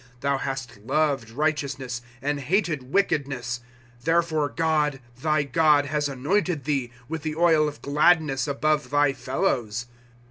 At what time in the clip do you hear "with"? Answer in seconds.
7.07-7.21